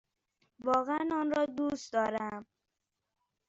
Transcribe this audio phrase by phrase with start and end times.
[0.59, 2.45] واقعا آن را دوست دارم!